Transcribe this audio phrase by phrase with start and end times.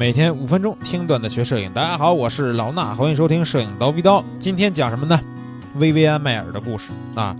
[0.00, 1.70] 每天五分钟听段子学摄影。
[1.74, 4.24] 大家好，我是老衲，欢迎收听摄影刀逼刀。
[4.38, 5.20] 今天讲什么呢？
[5.74, 7.36] 薇薇安·迈尔的故事啊。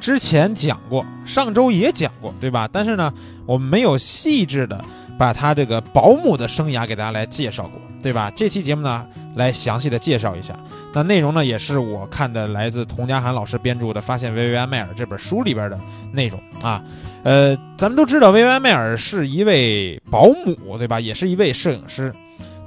[0.00, 2.66] 之前讲过，上周也讲过，对吧？
[2.72, 3.12] 但是呢，
[3.44, 4.82] 我们没有细致的
[5.18, 8.30] 把他这个保姆的生涯给大家来介绍过，对吧？
[8.34, 9.06] 这期节目呢，
[9.36, 10.54] 来详细的介绍一下。
[10.92, 15.78] 那内容呢，也是我看的来自佟家涵老师编著的《发现薇薇安·迈尔》这本书里边的
[16.12, 16.82] 内容啊。
[17.22, 20.98] 呃，咱们都知道薇薇安·迈尔是一位保姆，对吧？
[20.98, 22.12] 也是一位摄影师，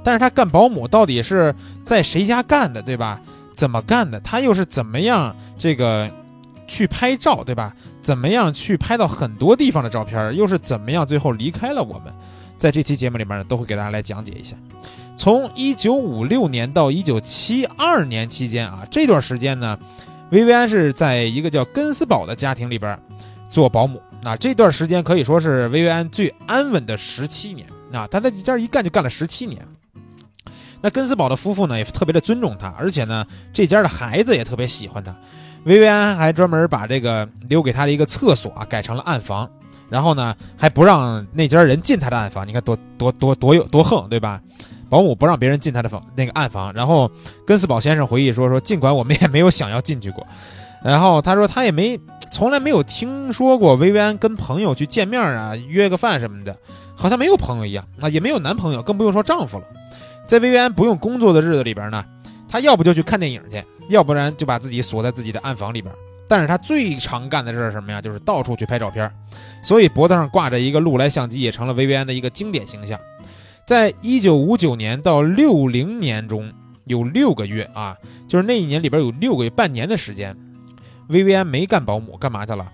[0.02, 1.54] 但是他干保姆到底是
[1.84, 3.20] 在谁家干的，对吧？
[3.54, 4.20] 怎么干的？
[4.20, 6.08] 他又是怎么样这个？
[6.68, 7.74] 去拍照，对吧？
[8.00, 10.34] 怎么样去拍到很多地方的照片？
[10.34, 12.10] 又是怎么样最后离开了我们？
[12.56, 14.56] 在这期节目里面呢，都会给大家来讲解一下。
[15.14, 19.78] 从一九五六年到一九七二年期间啊，这段时间呢，
[20.30, 22.98] 薇薇安是在一个叫根斯堡的家庭里边
[23.50, 24.00] 做保姆。
[24.22, 29.60] 那这段时间可以说是薇薇安最安稳的十七年啊，他在这儿一干就干了十七年。
[30.80, 35.14] 那根斯堡的夫妇呢，也特别的尊重他，而且呢，这家的孩子也特别喜欢他。
[35.64, 39.48] 薇薇安还专门把这个留给他的一个厕所啊改成了暗房，
[39.88, 44.40] 然后呢还不让那家人进他的暗房，你看多多多多有多横，对吧？
[44.92, 47.10] 保姆不让别人进他的房那个暗房，然后
[47.46, 50.26] 根斯堡先生回忆说说，尽管我们也没有想要进去过，
[50.84, 51.98] 然后他说他也没
[52.30, 56.54] 从来没有听说过薇薇安跟朋友去见面啊约个饭什么的，
[56.94, 59.64] 好像没有朋友一样啊，也没有男朋友，更不用说丈夫了。
[60.26, 62.04] 在薇薇安不用工作的日子里边呢。
[62.46, 65.90] 他要不就去看电影去，要不然就把自己锁在自己的暗房里边。
[66.28, 67.98] 但是他最常干的事是什么呀？
[67.98, 69.10] 就是到处去拍照片。
[69.62, 73.00] 所以脖子上挂着一个禄来相机，也成了薇薇安的一个经典形象。
[73.66, 76.52] 在一九五九年到六零年中
[76.84, 77.96] 有六个月啊，
[78.28, 80.36] 就是那一年里边有六个月半年的时间，
[81.08, 82.66] 薇薇安没干保姆，干嘛去了？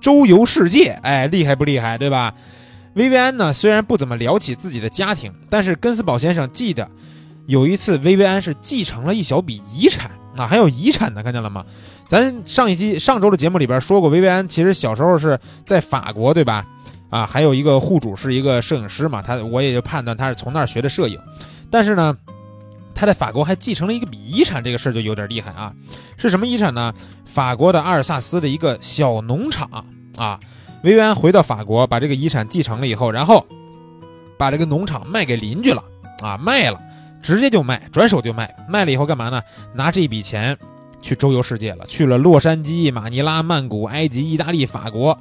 [0.00, 0.98] 周游世界。
[1.02, 1.96] 哎，厉害不厉害？
[1.96, 2.34] 对吧？
[2.94, 6.88] 薇薇安呢，虽然不怎么聊起自己的家庭，但是根斯堡先生记得。
[7.46, 11.64] 有一次，薇薇安是继承了一小笔遗产啊，还有遗产呢，看见了吗？
[12.06, 16.66] 咱上一期上周的节目里边说过，薇薇安其实小时候是在法国，对吧？
[17.10, 21.20] 啊，还有一个户主是一个摄影师嘛，他我也就判断他是从那儿学的摄影。
[21.70, 22.16] 但是呢，
[22.94, 25.72] 他在法国还继承了一个笔遗产，这个事儿就有点厉害啊。
[26.16, 26.92] 是什么遗产呢？
[27.24, 29.84] 法国的阿尔萨斯的一个小农场
[30.16, 30.38] 啊。
[30.82, 33.46] 维安回到法国，把这个遗产继承了以后，然后
[34.36, 35.82] 把这个农场卖给邻居了
[36.20, 36.80] 啊，卖了。
[37.22, 39.40] 直接就卖，转手就卖，卖了以后干嘛呢？
[39.72, 40.54] 拿这笔钱
[41.00, 45.18] 去周游世界了，去了洛杉矶、马尼拉、曼谷、埃及、意大利、法国，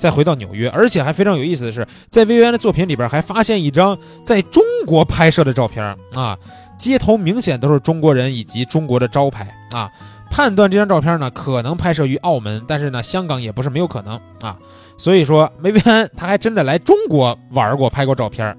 [0.00, 0.68] 再回到纽约。
[0.70, 5.84] 而且还非常有意思的是，在薇薇安的作品里边还发现一张在中国拍摄的照片
[6.14, 6.36] 啊，
[6.78, 9.90] 街头明显都是中国人以及中国的招牌啊。
[10.30, 14.56] 判断这张照片呢，可能拍摄于澳门，但是呢，香港也不是没有可能啊。
[14.96, 18.56] 所以说，薇薇安他还真的来中国玩过，拍过照片。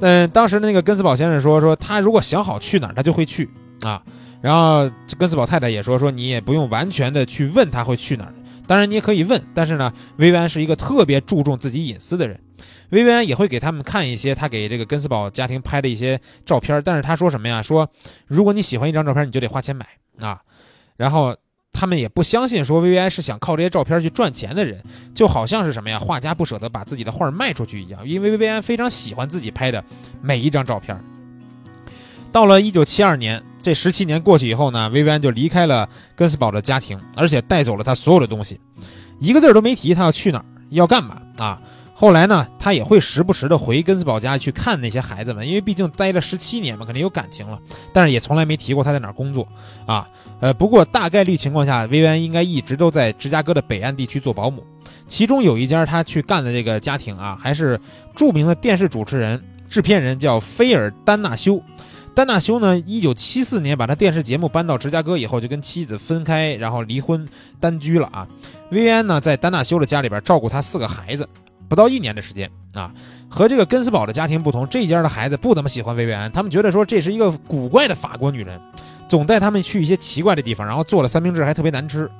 [0.00, 3.50] 嗯，当时那个根斯堡先生说说他如果想好去哪儿，他就会去
[3.82, 4.00] 啊。
[4.40, 8.32] 然后根斯堡太太也说说你也不用完全的去问他会去哪儿，
[8.68, 12.38] 当然你也可以问，但是呢，薇薇安是一个特别注重自己隐私的人，
[12.90, 17.60] 薇薇安也会给他们看一些他给这个根斯堡家庭拍的一些照片，但是他说什么呀？
[17.60, 17.90] 说
[18.28, 19.84] 如果你喜欢一张照片，你就得花钱买
[20.20, 20.40] 啊。
[20.96, 21.34] 然后。
[21.70, 24.82] 他们也不相信说薇薇安是想靠这些照片去赚钱的人，
[25.14, 25.96] 就好像是什么呀？
[25.96, 29.84] 画家不舍得把自己的画卖出去一样，因为薇薇安非常喜欢自己拍的
[30.20, 30.98] 每一张照片。
[32.32, 38.60] 到了一九七二年，这十七年过去以后呢，薇薇安就离开了根斯堡的家庭，而且带走了他所有的东西，
[39.18, 41.60] 一个字儿都没提他要去哪儿，要干嘛啊？
[41.92, 47.58] 后来呢，他也会时不时的回根斯堡家去看那些孩子们，因为毕竟待了十七年嘛，肯定有感情了。
[47.92, 49.48] 但是也从来没提过他在哪儿工作
[49.84, 50.08] 啊。
[50.38, 54.64] 呃，不过大概率情况下，薇薇安应该一直都在芝加哥的北岸地区做保姆。
[55.08, 57.80] 其中有一家他去干的这个家庭啊，还是
[58.14, 61.60] 著名的电视主持人、制片人，叫菲尔·丹纳修。
[62.18, 67.24] 丹纳修呢，一九七四年把他电视节目搬到芝加哥以后，就跟妻子分开，然后离婚
[67.60, 68.26] 单居了啊。
[68.72, 71.28] 薇薇安呢，在丹纳修的家里边照顾他四个孩子。
[71.68, 72.92] 不到一年的时间啊，
[73.28, 78.60] 和这个根斯堡的家庭不同，这家的孩子不怎么喜欢薇薇安，他们觉得说这是一个古怪的法国女人，
[79.08, 82.10] 总带他们去一些奇怪的地方，然后做了三明治还特别难吃。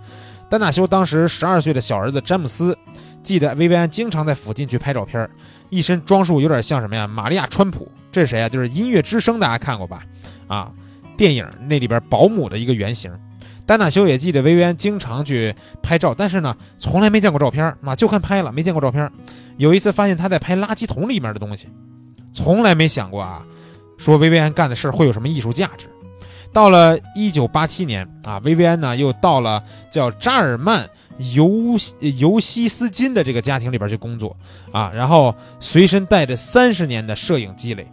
[0.49, 2.79] 丹纳修当时十二岁的小儿子詹姆斯，
[3.23, 5.29] 记得薇薇安经常在附近去拍照片，
[5.69, 7.07] 一身装束有点像什么呀？
[7.07, 8.49] 玛利亚川普，这是谁啊？
[8.49, 10.03] 就是《音乐之声》，大家看过吧？
[10.47, 10.71] 啊，
[11.17, 13.13] 电影那里边保姆的一个原型。
[13.67, 19.11] 丹娜修也记得薇薇安经常去拍照，但是呢，从来没见过照片啊，就看拍了，没见过照片。
[19.59, 21.69] 有一次发现他在拍垃圾桶里面的东西，
[22.33, 23.45] 从来没想过啊，
[23.99, 25.87] 说薇薇安干的事会有什么艺术价值。
[26.51, 30.89] 到了一九八七年啊，薇薇安呢又到了叫扎尔曼
[31.19, 31.77] 尤
[32.19, 34.37] 尤西斯金的这个家庭里边去工作
[34.73, 37.87] 啊，然后随身带着三十年的摄影积累。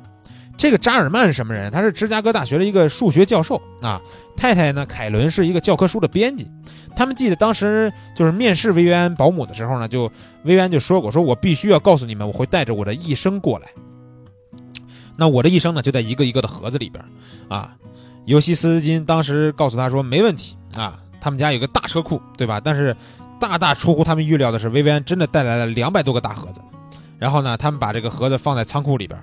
[0.58, 1.70] 这个扎尔曼是什么人？
[1.70, 4.02] 他是芝加哥大学的一个数学教授啊。
[4.38, 6.50] 太太呢，凯伦是一个教科书的编辑。
[6.96, 10.04] 他们记得当时就是面试薇薇安保姆的时候呢，就
[10.44, 13.68] 薇薇安就说过，说我必须要告诉你们，我会带着我的一生过来。
[15.18, 17.04] 那我的一生呢，就在一个一个的盒子里边
[17.50, 17.76] 啊。
[18.26, 22.62] 尤西斯金当时告诉他说，没问题啊，他们家有个大车库，对吧？
[22.64, 22.96] 但是
[23.40, 26.62] 大大出乎他们预料的是，薇薇安真的带来了两百多个大盒子。
[27.18, 29.20] 然后呢，他们把这个盒子放在仓库里边。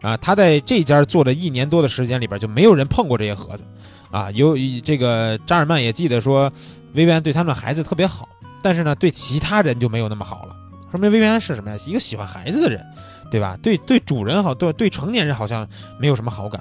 [0.00, 3.64] 啊，他在这家做了一年多的时间里边，就没有人碰过这些盒子，
[4.10, 6.50] 啊，有这个扎尔曼也记得说，
[6.94, 8.26] 薇薇安对他们的孩子特别好，
[8.62, 10.56] 但是呢，对其他人就没有那么好了，
[10.90, 11.76] 说明薇薇安是什么呀？
[11.86, 12.82] 一个喜欢孩子的人，
[13.30, 13.58] 对吧？
[13.62, 15.68] 对对，主人好，对对成年人好像
[16.00, 16.60] 没有什么好感。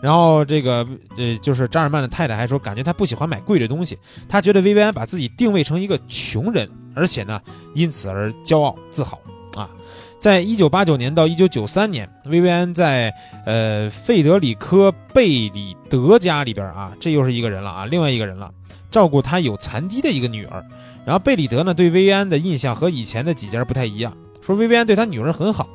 [0.00, 0.86] 然后这个
[1.16, 3.98] 呃，就是扎尔曼的太太还说，感觉他不喜欢买贵的东西，
[4.28, 7.40] 他觉得薇薇安把自己定位成一个穷人，而且呢，
[7.74, 9.18] 因此而骄傲自豪
[9.54, 9.68] 啊。
[10.20, 13.12] 在一九八九年到一九九三年，薇薇安在
[13.44, 18.50] 呃费德里科·贝里德家里边啊，这又是一个人了啊，另外一个人了，
[18.90, 20.64] 照顾他有残疾的一个女儿。
[21.04, 24.12] 然后贝里德呢，对薇薇安的印象和以前的几家不太一样，
[24.44, 25.68] 说薇薇安对他女儿很好。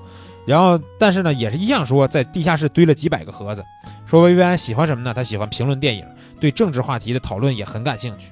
[0.45, 3.63] 然后但是呢，也是一样说在地下室堆了几百个盒子。
[4.05, 5.13] 说薇薇安喜欢什么呢？
[5.13, 6.05] 他喜欢评论电影，
[6.39, 8.31] 对政治话题的讨论也很感兴趣。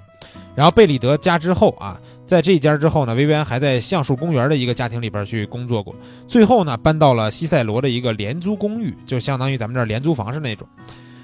[0.53, 5.95] 然后贝里德家之后啊，在这家之后呢，薇薇安还在橡树公园的一个家庭里边去工作过。
[6.27, 10.67] 最后呢，搬到了西塞罗的一个廉租公寓，就相当于咱们这儿廉租房是那种。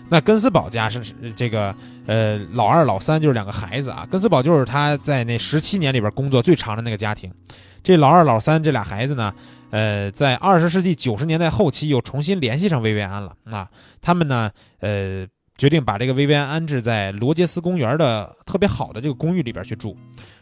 [0.10, 1.02] 那根斯堡家是
[1.36, 1.76] 这个
[2.06, 4.08] 呃老二老三就是两个孩子啊。
[4.10, 7.32] 根斯堡就是他在那十七年里边工作最长的那个家庭。
[7.84, 9.34] 这老二老三这俩孩子呢，
[9.70, 13.34] 呃，在二十世纪九十年代后期又重新联系上薇薇安了。
[13.44, 13.68] 那
[14.02, 15.28] 他们呢，呃。
[15.58, 19.98] 决定把这个薇薇安安置在罗杰斯公园的特别好的这个公寓里边去住，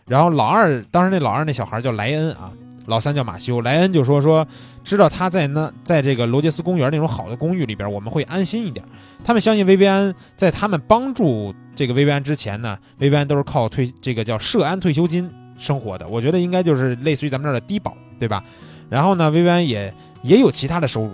[0.08, 2.52] 然后老二当时那老二那小孩叫莱恩啊，
[2.86, 3.62] 老三叫马修。
[3.62, 4.48] 莱恩就说说，
[4.84, 8.86] 知道他在那在这个罗杰斯公园那种好的公寓里边，我们会安心一点。
[9.24, 16.08] 他们相信薇薇安在他们帮助这个薇薇安之前呢，薇薇安都是靠退这个叫社安退休金生活的。
[16.08, 18.44] 我觉得应该就是类似于咱们这儿的低保，对吧？
[18.90, 19.94] 然后呢，薇薇安也
[20.24, 21.14] 也有其他的收入，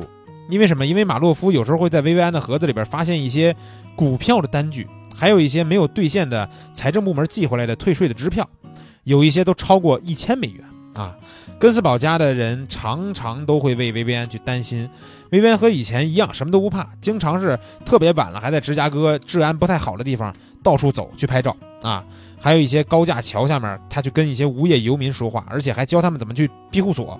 [0.49, 0.85] 因为什么？
[0.85, 3.55] 因为马洛夫有时候会在薇薇安的盒子里边发现一些。
[3.93, 8.49] 股票的单据，还有一些没有兑现的财政部门寄回来的退税的支票，
[9.03, 11.15] 有一些都超过一千美元啊！
[11.59, 14.89] 根斯堡家的人常常都会为薇薇安去担心，
[15.31, 20.33] 薇薇安和以前一样什么都不怕，经常是特别晚了还在芝加哥治安不太好的地方
[20.63, 22.03] 到处走去拍照啊！
[22.39, 27.19] 还有一些高架桥下面，他去跟一些无业游民说话，而且还教他们怎么去庇护所。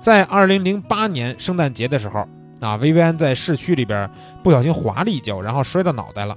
[0.00, 2.26] 在二零零八年圣诞节的时候。
[2.60, 4.06] 啊，薇薇安在市区里边
[4.42, 6.36] 不小心滑了一跤，然后摔到脑袋了。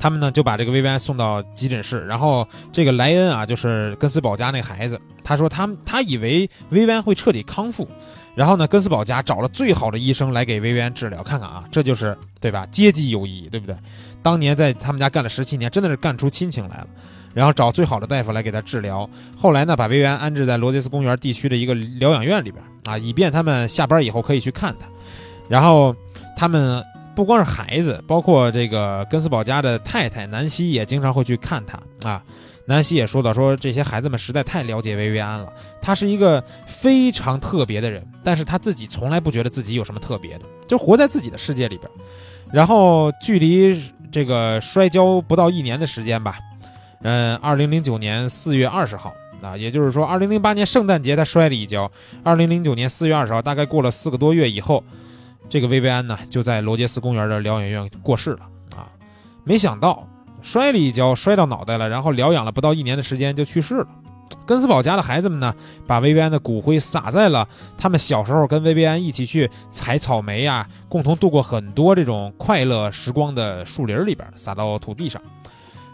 [0.00, 7.86] 他们呢就把这个薇薇安送到急诊室，然后这个莱恩啊，就是根斯堡家那孩子，他说他他以为薇薇安会彻底康复，
[8.34, 12.66] 然后呢，根斯堡家找了最好的医生来给薇薇安治疗，看看啊，这就是对吧？
[12.72, 13.76] 阶级友谊，对不对？
[14.22, 16.86] 当年在他们家干了十七年，真的是干出亲情来了。
[17.32, 19.08] 然后找最好的大夫来给他治疗。
[19.36, 24.86] 后来呢，把薇薇安安置在罗杰斯公园地区的一个疗养院里边啊，以便他们下班以后可以去看他。
[25.48, 25.94] 然后
[26.36, 26.82] 他们
[27.14, 32.22] 不光是孩子，包括这个根斯堡家的太太南希也经常会去看他啊。
[32.66, 35.52] 南希也说到说，这些孩子们实在太了解薇薇安了，
[35.82, 41.90] 他是一个非常特别的人，但是他自己从来不觉得自己有什么特别的，就活在自己的世界里边。
[42.52, 43.82] 然后距离
[44.12, 46.38] 这个摔跤不到一年的时间吧。
[47.02, 51.90] 嗯，二零零九年四月二十号，啊，也就是说，二零零八年圣诞节他摔了一跤。
[52.22, 54.84] 二零零九年四月二十号，大概过了四个多月以后，
[55.50, 58.40] 这个薇薇安呢就在罗杰斯公园的疗养院过世了。
[58.74, 58.88] 啊，
[59.44, 60.08] 没想到
[60.40, 63.88] 摔了一跤，摔到脑袋了，然后疗养了不到一年的时间就去世了。
[64.46, 65.54] 根斯堡家的孩子们呢，
[65.86, 75.20] 把薇薇安的骨灰撒在了他们小时候跟薇薇安一起去采草莓呀，共同度过很多这种快乐时光的树林里边，撒到土地上。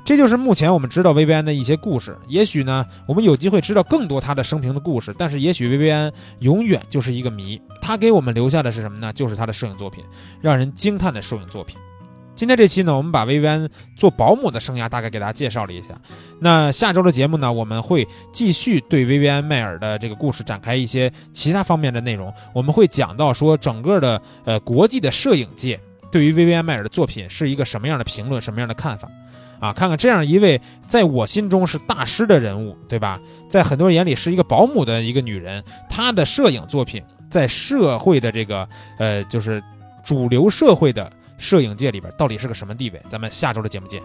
[0.07, 2.17] 这就是目前我们知道薇薇安的一些故事。
[2.29, 5.13] 也许呢，我们有机会知道更多她的生平的故事。
[5.19, 7.61] 但是，也许薇薇安永远就是一个谜。
[7.83, 9.13] 她给我们留下的是什么呢？
[9.13, 10.05] 就是她的摄影作品，
[10.41, 11.77] 让人惊叹的摄影作品。
[12.37, 15.89] 今天这期呢，我们把薇薇安做保姆的生涯大概给大家介绍了一下。
[16.39, 22.33] 那下周的节目呢，我们会继续对薇薇安·迈尔的这个故事展开一些其他方面的内容。
[22.55, 25.81] 我们会讲到说，整个的呃国际的摄影界
[26.13, 29.09] 对于薇薇安·迈尔的作品是一个什么样的评论，什么样的看法。
[29.61, 33.21] 啊，看看这样一位在我心中是大师的人物，对吧？
[33.49, 39.63] 在很多人眼里是一个保姆的一个女人，她的摄影作品在社会的这个呃，就是
[40.05, 43.01] 主流社会的摄影界里边到底是个什么地位？
[43.09, 44.03] 咱们下周的节目见。